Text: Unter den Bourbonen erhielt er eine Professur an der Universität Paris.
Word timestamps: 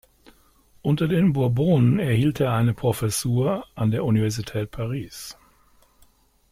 Unter 0.81 1.07
den 1.07 1.33
Bourbonen 1.33 1.99
erhielt 1.99 2.39
er 2.39 2.53
eine 2.53 2.73
Professur 2.73 3.67
an 3.75 3.91
der 3.91 4.03
Universität 4.03 4.71
Paris. 4.71 5.37